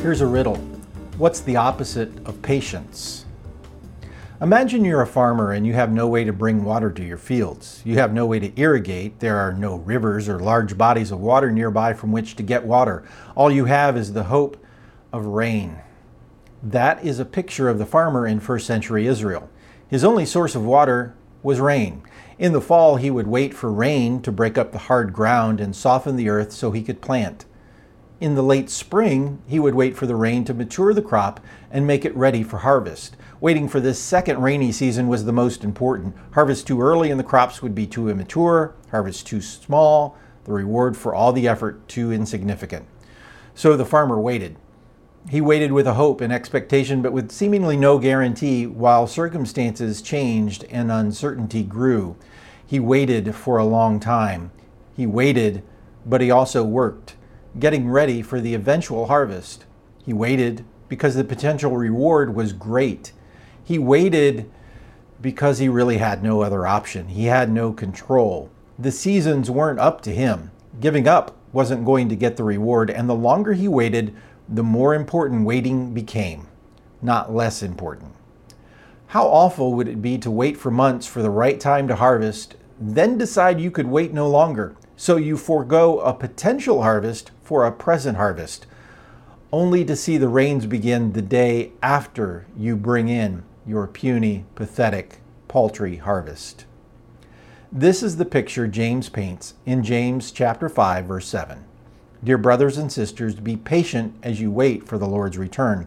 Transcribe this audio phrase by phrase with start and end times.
[0.00, 0.56] Here's a riddle
[1.16, 3.24] What's the opposite of patience?
[4.40, 7.82] Imagine you're a farmer and you have no way to bring water to your fields.
[7.84, 9.18] You have no way to irrigate.
[9.18, 13.02] There are no rivers or large bodies of water nearby from which to get water.
[13.34, 14.64] All you have is the hope
[15.12, 15.80] of rain.
[16.62, 19.50] That is a picture of the farmer in first century Israel.
[19.88, 22.02] His only source of water was rain.
[22.38, 25.74] In the fall, he would wait for rain to break up the hard ground and
[25.74, 27.46] soften the earth so he could plant.
[28.20, 31.38] In the late spring, he would wait for the rain to mature the crop
[31.70, 33.16] and make it ready for harvest.
[33.40, 36.16] Waiting for this second rainy season was the most important.
[36.32, 40.96] Harvest too early and the crops would be too immature, harvest too small, the reward
[40.96, 42.86] for all the effort too insignificant.
[43.54, 44.56] So the farmer waited.
[45.30, 50.64] He waited with a hope and expectation, but with seemingly no guarantee, while circumstances changed
[50.70, 52.16] and uncertainty grew.
[52.66, 54.50] He waited for a long time.
[54.96, 55.62] He waited,
[56.04, 57.14] but he also worked
[57.58, 59.64] getting ready for the eventual harvest.
[60.04, 63.12] He waited because the potential reward was great.
[63.62, 64.50] He waited
[65.20, 67.08] because he really had no other option.
[67.08, 68.50] He had no control.
[68.78, 70.50] The seasons weren't up to him.
[70.80, 74.14] Giving up wasn't going to get the reward, and the longer he waited,
[74.48, 76.46] the more important waiting became,
[77.02, 78.12] not less important.
[79.08, 82.56] How awful would it be to wait for months for the right time to harvest,
[82.78, 84.76] then decide you could wait no longer?
[85.00, 88.66] So you forego a potential harvest for a present harvest,
[89.52, 95.20] only to see the rains begin the day after you bring in your puny, pathetic,
[95.46, 96.64] paltry harvest.
[97.70, 101.64] This is the picture James paints in James chapter 5 verse 7.
[102.24, 105.86] Dear brothers and sisters, be patient as you wait for the Lord's return.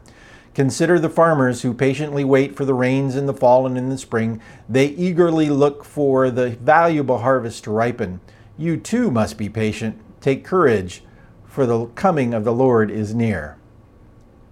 [0.53, 3.97] Consider the farmers who patiently wait for the rains in the fall and in the
[3.97, 4.39] spring.
[4.69, 8.21] They eagerly look for the valuable harvest to ripen.
[8.61, 9.99] You too must be patient.
[10.21, 11.03] Take courage,
[11.45, 13.57] for the coming of the Lord is near.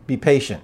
[0.07, 0.63] Be patient.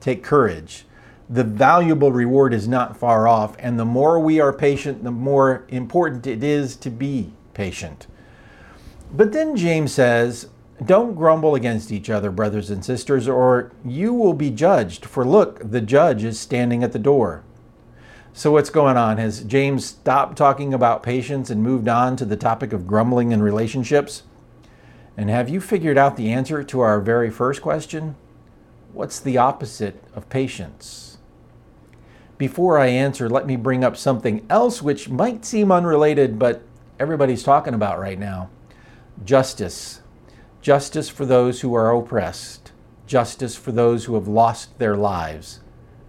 [0.00, 0.86] Take courage.
[1.28, 5.66] The valuable reward is not far off, and the more we are patient, the more
[5.68, 8.06] important it is to be patient.
[9.12, 10.48] But then James says,
[10.82, 15.04] Don't grumble against each other, brothers and sisters, or you will be judged.
[15.04, 17.44] For look, the judge is standing at the door.
[18.36, 19.16] So, what's going on?
[19.16, 23.42] Has James stopped talking about patience and moved on to the topic of grumbling in
[23.42, 24.24] relationships?
[25.16, 28.14] And have you figured out the answer to our very first question?
[28.92, 31.16] What's the opposite of patience?
[32.36, 36.60] Before I answer, let me bring up something else which might seem unrelated, but
[37.00, 38.50] everybody's talking about right now
[39.24, 40.02] justice.
[40.60, 42.72] Justice for those who are oppressed,
[43.06, 45.60] justice for those who have lost their lives,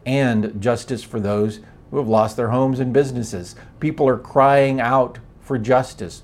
[0.05, 1.61] and justice for those
[1.91, 3.55] who have lost their homes and businesses.
[3.79, 6.21] People are crying out for justice.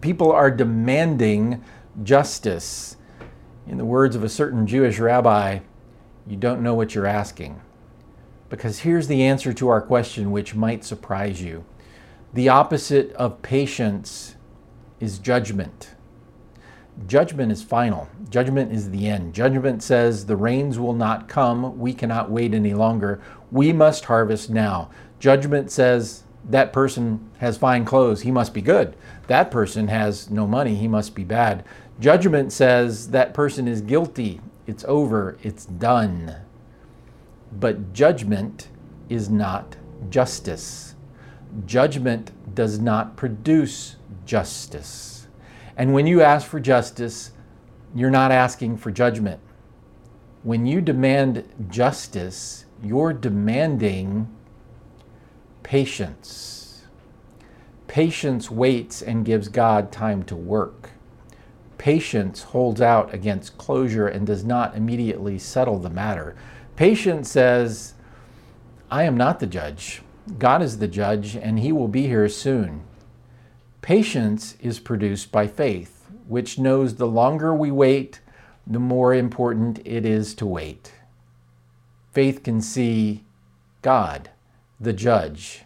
[0.00, 1.62] People are demanding
[2.02, 2.96] justice.
[3.66, 5.60] In the words of a certain Jewish rabbi,
[6.26, 7.60] you don't know what you're asking.
[8.48, 11.64] Because here's the answer to our question, which might surprise you.
[12.34, 14.36] The opposite of patience
[15.00, 15.94] is judgment.
[17.06, 18.08] Judgment is final.
[18.28, 19.34] Judgment is the end.
[19.34, 21.78] Judgment says the rains will not come.
[21.78, 23.20] We cannot wait any longer.
[23.50, 24.90] We must harvest now.
[25.18, 28.22] Judgment says that person has fine clothes.
[28.22, 28.96] He must be good.
[29.26, 30.74] That person has no money.
[30.74, 31.64] He must be bad.
[31.98, 34.40] Judgment says that person is guilty.
[34.66, 35.38] It's over.
[35.42, 36.36] It's done.
[37.52, 38.68] But judgment
[39.08, 39.76] is not
[40.10, 40.94] justice.
[41.66, 45.11] Judgment does not produce justice.
[45.76, 47.32] And when you ask for justice,
[47.94, 49.40] you're not asking for judgment.
[50.42, 54.28] When you demand justice, you're demanding
[55.62, 56.84] patience.
[57.86, 60.90] Patience waits and gives God time to work.
[61.78, 66.36] Patience holds out against closure and does not immediately settle the matter.
[66.76, 67.94] Patience says,
[68.90, 70.02] I am not the judge.
[70.38, 72.82] God is the judge, and He will be here soon.
[73.82, 78.20] Patience is produced by faith, which knows the longer we wait,
[78.64, 80.92] the more important it is to wait.
[82.12, 83.24] Faith can see
[83.82, 84.30] God,
[84.78, 85.64] the judge,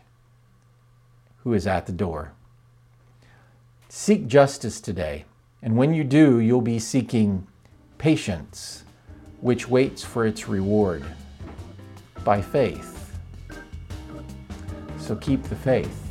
[1.42, 2.32] who is at the door.
[3.90, 5.26] Seek justice today,
[5.60, 7.46] and when you do, you'll be seeking
[7.98, 8.84] patience,
[9.42, 11.04] which waits for its reward
[12.24, 13.14] by faith.
[14.96, 16.05] So keep the faith.